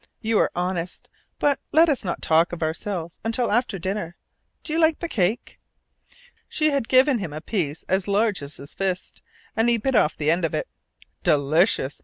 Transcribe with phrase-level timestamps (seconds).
[0.19, 1.11] You are honest.
[1.37, 4.15] But let us not talk of ourselves until after dinner.
[4.63, 5.59] Do you like the cake?"
[6.49, 9.21] She had given him a piece as large as his fist,
[9.55, 10.67] and he bit off the end of it.
[11.21, 11.99] "Delicious!"